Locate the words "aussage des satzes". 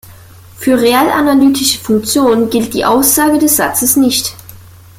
2.85-3.97